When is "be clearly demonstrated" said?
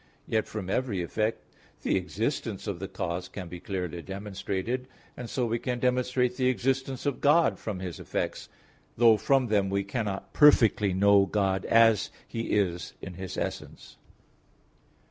3.49-4.87